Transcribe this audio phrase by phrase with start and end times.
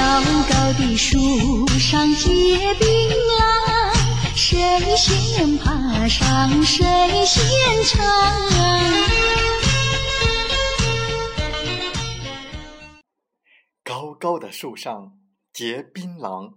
[0.00, 2.88] 高高的树上结槟
[3.36, 6.86] 榔，谁先爬上谁
[7.26, 8.02] 先尝。
[13.84, 15.18] 高高的树上
[15.52, 16.54] 结槟榔，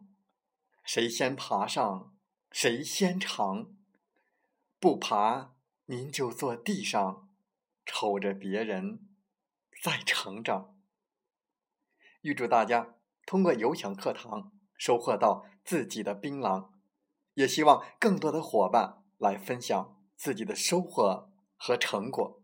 [0.86, 2.14] 谁先爬上
[2.50, 3.74] 谁先尝。
[4.80, 5.52] 不爬，
[5.88, 7.28] 您就坐地上，
[7.86, 9.10] 瞅着别人
[9.84, 10.78] 在成长。
[12.22, 16.70] 预祝大家通过有享课堂收获到自己的槟榔，
[17.34, 22.42] 也希望更多的伙伴来分享自己的收获和成果。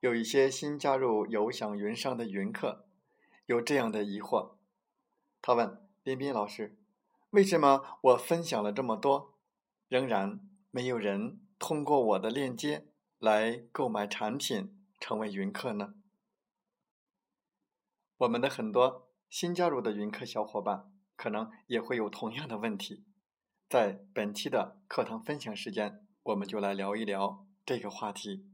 [0.00, 2.86] 有一些新加入有享云商的云客
[3.46, 4.56] 有这样的疑惑，
[5.40, 6.76] 他问林斌老师
[7.30, 9.34] ：“为什么我分享了这么多？”
[9.88, 12.88] 仍然没有人通过我的链接
[13.18, 15.94] 来购买产品成为云客呢。
[18.18, 23.04] 我们的很多新加入的云客小伙伴可能也会有同样的问题，
[23.68, 28.46] 在本期的课堂分享时间，我们就来聊一聊这个话题。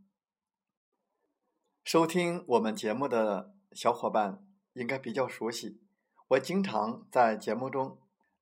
[1.84, 5.81] 收听我们节目的小伙伴应该比较熟悉，
[6.28, 7.98] 我经常在节目中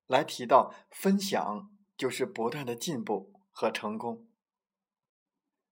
[0.07, 1.69] 来提到分享。
[1.99, 4.25] 就是不断的进步和成功。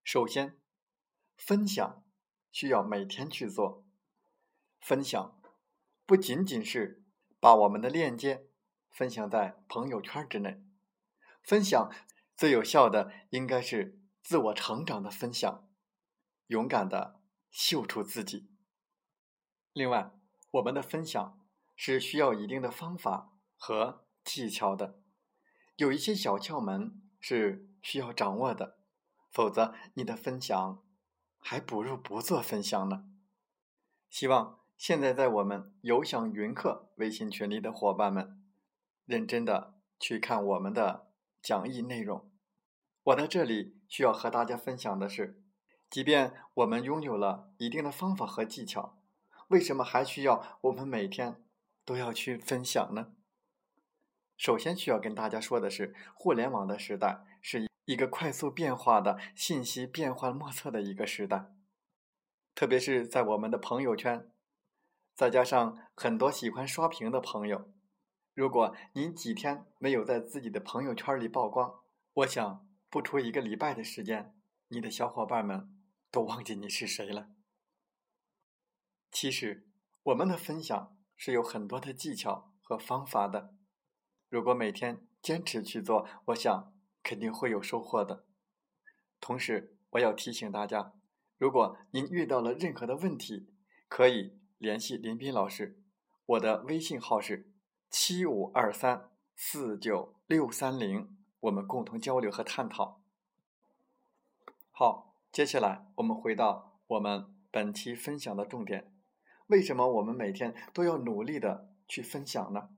[0.03, 0.59] 首先，
[1.37, 2.03] 分享
[2.52, 3.86] 需要每天去做。
[4.81, 5.36] 分享
[6.07, 7.03] 不仅仅是
[7.37, 8.47] 把我们的链接
[8.89, 10.63] 分享在朋友圈之内，
[11.43, 11.91] 分享
[12.37, 15.69] 最有效的应该是自我成长的分享，
[16.47, 17.19] 勇敢的
[17.51, 18.49] 秀出自己。
[19.73, 20.13] 另外，
[20.51, 21.45] 我们的分享
[21.75, 25.01] 是需要一定的方法和技巧的。
[25.75, 28.79] 有一些小窍门是需要掌握的，
[29.29, 30.81] 否则你的分享
[31.37, 33.09] 还不如不做分享呢。
[34.09, 38.39] 希望现在在我们有享云课微信群里的伙伴们，
[39.05, 41.08] 认真的去看我们的
[41.42, 42.30] 讲义内容。
[43.05, 45.42] 我在这里需要和大家分享的是，
[45.89, 48.99] 即便我们拥有了一定的方法和技巧，
[49.48, 51.43] 为什么还需要我们每天
[51.83, 53.14] 都要去分享呢？
[54.37, 61.52] 首先需要跟大家说的是，互联网的时代是一个快速变化的信息变幻莫测的一个时代，
[62.54, 64.30] 特别是在我们的朋友圈，
[65.17, 67.73] 再加上很多喜欢刷屏的朋友，
[68.36, 71.80] 如果您几天没有在自己的朋友圈里曝光，
[72.14, 74.36] 我想不出一个礼拜的时间，
[74.67, 75.76] 你的小伙伴们
[76.11, 77.32] 都忘记你是谁了。
[79.11, 79.67] 其实，
[80.04, 83.55] 我们的分享是有很多的技巧和方法的。
[84.30, 88.28] 如果每天坚持去做，我想肯定会有收获的。
[89.20, 90.94] 同时，我要提醒大家，
[91.39, 93.52] 如果您遇到了任何的问题，
[93.88, 95.79] 可以联系林斌老师，
[96.25, 97.53] 我的微信号是
[97.91, 102.99] 七五二三四九六三零，我们共同交流和探讨。
[104.71, 108.91] 好，接下来我们回到我们本期分享的重点：
[109.47, 112.69] 为什么我们每天都要努力的去分享呢？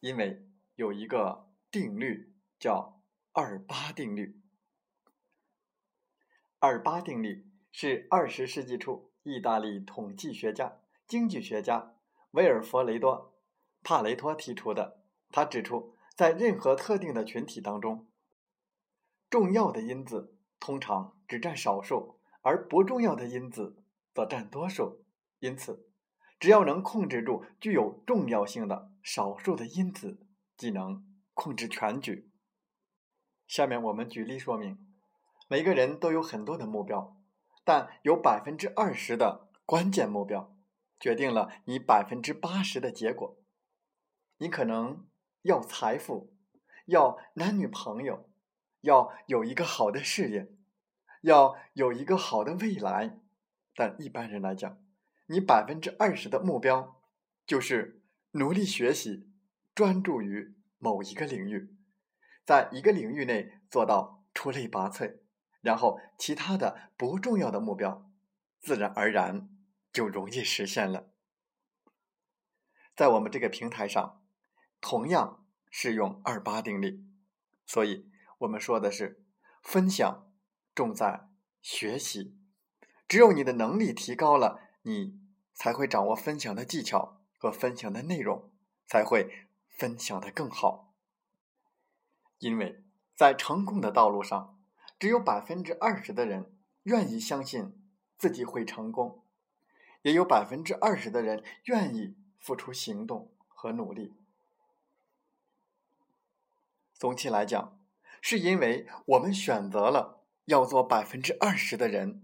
[0.00, 3.00] 因为有一个定律叫
[3.32, 4.40] 二八定律。
[6.58, 11.94] 二八定律是二十世纪初意大利统计学家、经济学家
[12.30, 13.34] 维尔弗雷多·
[13.84, 15.02] 帕雷托提出的。
[15.30, 18.06] 他指出，在任何特定的群体当中，
[19.28, 23.82] 重要的因子通常只占少数，而不重要的因子
[24.14, 25.04] 则占多数。
[25.40, 25.88] 因此，
[26.38, 30.20] 只要能控制住具有重要性的少数的因子，
[30.56, 32.30] 即能控制全局。
[33.48, 34.78] 下面我们举例说明：
[35.48, 37.15] 每个人都有很多的目标，
[37.66, 40.56] 但有百分之二十的关键目标，
[41.00, 43.36] 决定了你百分之八十的结果。
[44.38, 45.04] 你可能
[45.42, 46.32] 要财富，
[46.84, 48.30] 要男女朋友，
[48.82, 50.48] 要有一个好的事业，
[51.22, 53.18] 要有一个好的未来，
[53.74, 54.80] 但一般人来讲。
[55.26, 57.00] 你百分之二十的目标，
[57.44, 59.28] 就是努力学习，
[59.74, 61.74] 专注于某一个领域，
[62.44, 65.16] 在一个领域内做到出类拔萃，
[65.66, 68.08] 然后其他的不重要的目标，
[68.60, 69.48] 自然而然
[69.92, 71.10] 就容易实现了。
[72.94, 74.22] 在我们这个平台上，
[74.80, 77.04] 同样适用二八定律，
[77.66, 78.08] 所以
[78.38, 79.24] 我们说的是
[79.60, 80.30] 分享
[80.72, 81.28] 重在
[81.60, 82.38] 学习。
[83.08, 85.18] 只有你的能力提高了，你
[85.52, 88.52] 才会掌握分享的技巧和分享的内容，
[88.86, 90.94] 才会分享的更好。
[92.38, 92.84] 因为
[93.16, 94.55] 在成功的道路上，
[94.98, 96.50] 只有百分之二十的人
[96.84, 97.74] 愿意相信
[98.16, 99.22] 自己会成功，
[100.02, 104.14] 也有百分之二十的人愿意付出行动和努力。
[106.94, 107.78] 总体来讲，
[108.22, 112.22] 是因为我们选择了要做百分之二十的人。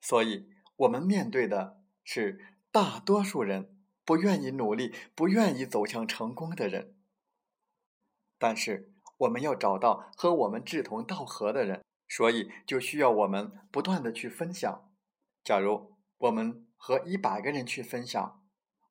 [0.00, 6.94] 所以，我们面对的是大多数人不愿意努力、不愿意走向成功的人。
[8.38, 14.90] 但是，我们要找到和我们志同道合的人，所以就需要我们不断的去分享。
[15.42, 18.42] 假如我们和一百个人去分享，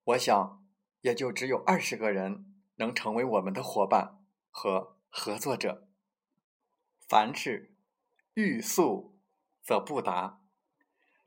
[0.03, 0.65] 我想
[1.01, 4.19] 也就只有二十个人能成为我们的伙伴
[4.49, 5.87] 和合作者。
[7.07, 7.75] 凡事
[8.33, 9.19] 欲速
[9.61, 10.41] 则不达。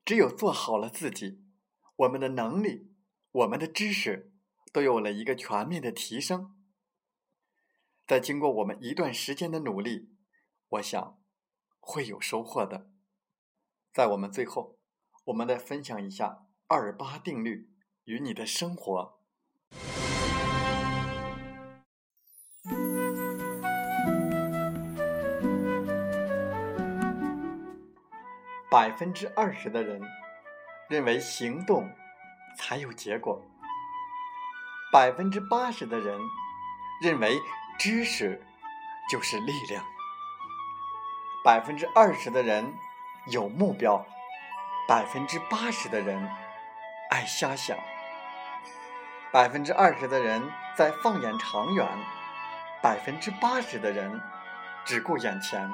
[0.05, 1.45] 只有做好了自己，
[1.97, 2.95] 我们的能力、
[3.31, 4.33] 我们的知识
[4.73, 6.57] 都有了一个全面的提升。
[8.07, 10.15] 在经过我们一段时间的努力，
[10.69, 11.18] 我想
[11.91, 12.91] 会有收获的。
[13.95, 14.77] 在我们最后，
[15.25, 17.71] 我们来分享一下二八定律
[18.05, 19.19] 与你的生活。
[28.71, 30.03] 百分之二十的人
[30.91, 31.91] 认为行动
[32.59, 33.43] 才有结果，
[34.93, 36.21] 百分之八十的人
[37.01, 37.41] 认为
[37.79, 38.45] 知识
[39.11, 39.83] 就是力量，
[41.45, 42.75] 百分之二十的人
[43.27, 44.05] 有目标，
[44.89, 46.29] 百分之八十的人
[47.11, 47.77] 爱瞎想，
[49.33, 51.87] 百分之二十的人在放眼长远，
[52.83, 54.21] 百分之八十的人
[54.85, 55.71] 只顾眼前。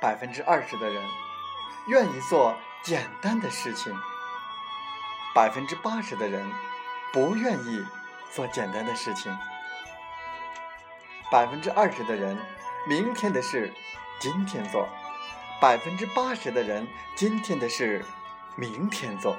[0.00, 1.00] 百分之二十的人
[1.86, 3.94] 愿意做简单的事情，
[5.34, 6.50] 百分之八十的人
[7.12, 7.86] 不愿意
[8.32, 9.36] 做简单的事情。
[11.30, 12.36] 百分之二十的人
[12.84, 13.72] 明天的事
[14.18, 14.88] 今天做，
[15.60, 16.84] 百分之八十的人
[17.14, 18.04] 今天的事
[18.56, 19.36] 明天做。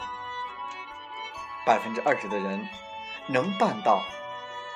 [1.66, 2.66] 百分之二十的人
[3.28, 4.02] 能办到，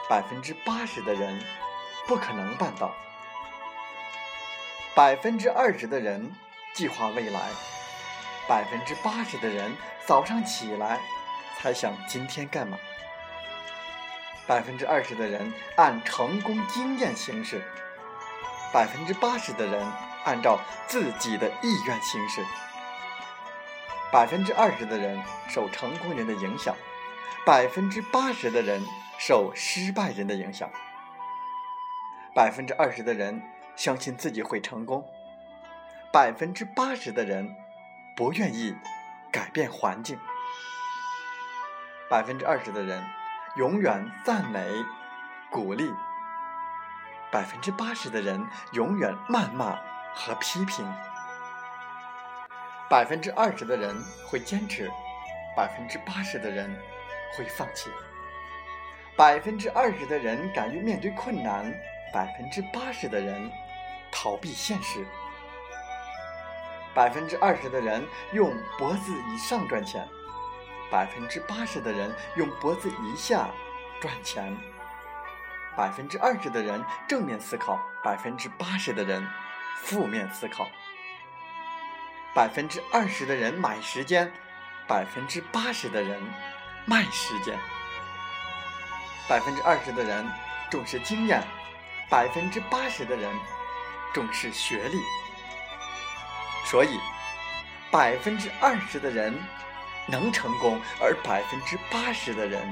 [0.10, 1.42] 百分之八十的人
[2.08, 2.94] 不可能办到。
[4.94, 6.30] 百分之二十的人
[6.74, 7.40] 计划未来，
[8.50, 9.72] 百分之八十的人
[10.06, 11.00] 早上起来
[11.58, 12.78] 才想今天干嘛。
[14.46, 17.62] 百分之二十的人按成功经验行事，
[18.74, 19.86] 百分之八十的人
[20.26, 22.46] 按照自己的意愿行事。
[24.12, 26.76] 百分之二十的人受成功人的影响，
[27.46, 28.84] 百分之八十的人
[29.18, 30.70] 受失败人的影响。
[32.34, 33.42] 百分之二十的人。
[33.78, 35.08] 相信自己会成功，
[36.12, 37.56] 百分之八十的人
[38.16, 38.76] 不愿意
[39.32, 40.18] 改变环境，
[42.10, 43.06] 百分之二十的人
[43.56, 44.68] 永远赞美、
[45.52, 45.94] 鼓励，
[47.32, 49.78] 百分之八十的人永远谩骂
[50.14, 50.86] 和批评，
[52.90, 54.90] 百分之二十的人会坚持，
[55.56, 56.74] 百分之八十的人
[57.36, 57.90] 会放弃，
[59.16, 61.74] 百分之二十的人敢于面对困难，
[62.14, 63.52] 百分之八十的人。
[64.10, 65.06] 逃避现实，
[66.96, 70.08] 百分之二十的人用脖子以上赚钱，
[70.90, 73.50] 百分之八十的人用脖子以下
[74.00, 74.58] 赚钱。
[75.78, 79.26] 百分之二十的人正面思考，百分之八十的人
[79.84, 80.68] 负面思考。
[82.34, 84.32] 百分之二十的人买时间，
[84.88, 86.20] 百分之八十的人
[86.86, 87.58] 卖时间。
[89.30, 90.28] 百分之二十的人
[90.70, 91.44] 重视经验，
[92.10, 93.34] 百分之八十的人。
[94.14, 94.98] 重视学历，
[96.66, 96.98] 所以
[97.92, 99.38] 百分之二十的人
[100.08, 102.66] 能成功，而百分之八十的人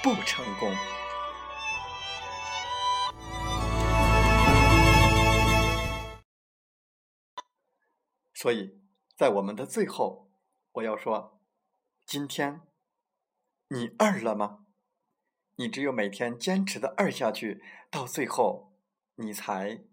[0.00, 0.72] 不成功。
[8.42, 8.82] 所以
[9.14, 10.28] 在我们的最后，
[10.72, 11.40] 我要说：
[12.04, 12.62] 今天
[13.68, 14.66] 你二了吗？
[15.54, 18.76] 你只有每天坚持的二下去，到最后
[19.14, 19.84] 你才。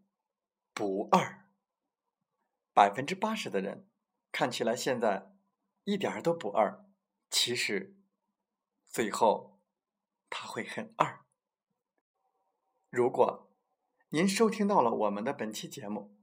[0.74, 1.46] 不二，
[2.74, 3.88] 百分之八十的人
[4.32, 5.32] 看起来现在
[5.84, 6.86] 一点儿都不二，
[7.30, 7.98] 其实
[8.86, 9.60] 最后
[10.28, 11.24] 他会很二。
[12.90, 13.54] 如果
[14.10, 16.18] 您收听到了我们的本期节目，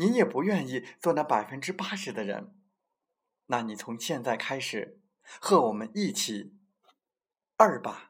[0.00, 2.54] 你也不愿意做那百分之八十的人，
[3.48, 6.56] 那你从现在开始和我们一起
[7.58, 8.09] 二吧。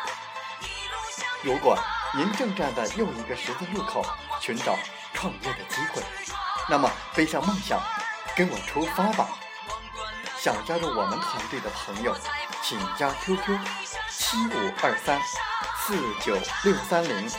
[1.43, 1.75] 如果
[2.15, 4.05] 您正站在又一个十字路口
[4.39, 4.77] 寻找
[5.13, 6.03] 创业的机会，
[6.69, 7.81] 那么背上梦想，
[8.35, 9.27] 跟我出发吧！
[10.37, 12.15] 想加入我们团队的朋友，
[12.61, 13.59] 请加 QQ
[14.09, 15.19] 七五二三
[15.79, 17.29] 四九六三零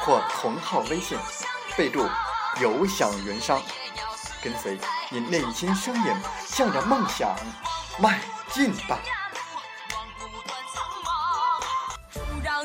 [0.00, 1.18] 或同号微信，
[1.76, 2.08] 备注
[2.58, 3.60] “有享云商”，
[4.42, 4.78] 跟随
[5.10, 6.16] 你内心声音，
[6.46, 7.36] 向着梦想
[7.98, 8.18] 迈
[8.50, 8.98] 进吧！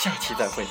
[0.00, 0.66] 下期再会。